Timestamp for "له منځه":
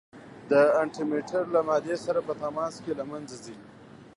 2.99-3.35